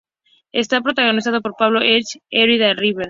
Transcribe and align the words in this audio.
Está 0.51 0.81
protagonizado 0.81 1.41
por 1.43 1.53
Pablo 1.55 1.79
Echarri, 1.81 2.23
Érica 2.31 2.73
Rivas. 2.73 2.99